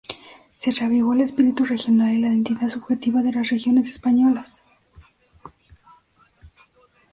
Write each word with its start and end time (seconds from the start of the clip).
Se 0.55 0.71
reavivó 0.71 1.13
el 1.13 1.21
espíritu 1.21 1.63
regional 1.63 2.13
y 2.15 2.21
la 2.21 2.29
identidad 2.29 2.69
subjetiva 2.69 3.21
de 3.21 3.33
las 3.33 3.49
regiones 3.51 3.87
españolas. 3.87 4.63